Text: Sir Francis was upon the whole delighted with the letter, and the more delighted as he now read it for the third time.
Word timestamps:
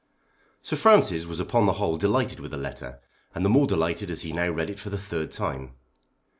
Sir 0.63 0.77
Francis 0.77 1.27
was 1.27 1.39
upon 1.39 1.67
the 1.67 1.73
whole 1.73 1.95
delighted 1.95 2.39
with 2.39 2.49
the 2.49 2.57
letter, 2.57 2.99
and 3.35 3.45
the 3.45 3.49
more 3.49 3.67
delighted 3.67 4.09
as 4.09 4.23
he 4.23 4.33
now 4.33 4.49
read 4.49 4.71
it 4.71 4.79
for 4.79 4.89
the 4.89 4.97
third 4.97 5.31
time. 5.31 5.75